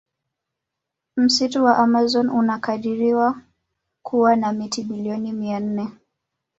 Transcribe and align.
Msitu 1.17 1.63
wa 1.63 1.77
amazon 1.77 2.29
unakadiriwa 2.29 3.41
kuwa 4.01 4.35
na 4.35 4.51
miti 4.53 4.83
billion 4.83 5.31
mia 5.33 5.59
nne 5.59 5.89